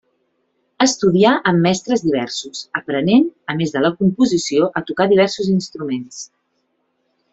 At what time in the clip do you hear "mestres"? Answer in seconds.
1.65-2.01